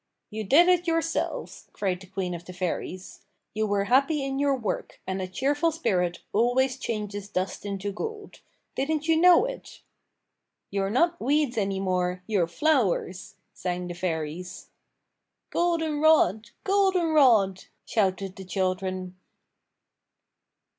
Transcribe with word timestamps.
"You 0.31 0.43
did 0.43 0.67
it 0.67 0.87
yourselves," 0.87 1.67
cried 1.73 1.99
the 2.01 2.07
queen 2.07 2.33
of 2.33 2.43
the 2.45 2.53
fairies. 2.53 3.21
"You 3.53 3.67
were 3.67 3.83
happy 3.83 4.23
in 4.25 4.39
your 4.39 4.55
work, 4.55 4.99
and 5.05 5.21
a 5.21 5.27
cheerful 5.27 5.71
spirit 5.71 6.23
always 6.33 6.79
changes 6.79 7.29
dust 7.29 7.67
into 7.67 7.91
gold. 7.91 8.39
Didn't 8.73 9.07
you 9.07 9.15
know 9.15 9.45
it?" 9.45 9.81
"You're 10.71 10.89
not 10.89 11.21
weeds 11.21 11.55
any 11.55 11.79
more, 11.79 12.23
you're 12.25 12.47
flowers," 12.47 13.35
sang 13.53 13.85
the 13.87 13.93
fairies. 13.93 14.69
"Golden 15.51 15.99
rod, 16.01 16.49
golden 16.63 17.09
rod!" 17.09 17.65
shouted 17.85 18.37
the 18.37 18.43
children. 18.45 19.15